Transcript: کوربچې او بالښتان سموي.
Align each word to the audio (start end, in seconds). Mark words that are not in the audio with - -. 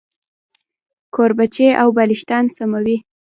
کوربچې 1.13 1.67
او 1.81 1.87
بالښتان 1.95 2.45
سموي. 2.57 2.97